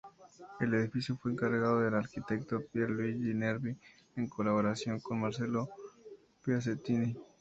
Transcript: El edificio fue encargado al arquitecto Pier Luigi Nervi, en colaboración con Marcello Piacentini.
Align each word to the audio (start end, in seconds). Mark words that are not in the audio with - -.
El 0.59 0.73
edificio 0.73 1.15
fue 1.15 1.31
encargado 1.31 1.85
al 1.87 1.93
arquitecto 1.93 2.59
Pier 2.73 2.89
Luigi 2.89 3.35
Nervi, 3.35 3.77
en 4.15 4.27
colaboración 4.27 4.99
con 4.99 5.21
Marcello 5.21 5.69
Piacentini. 6.43 7.15